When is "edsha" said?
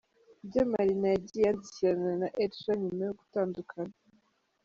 2.43-2.71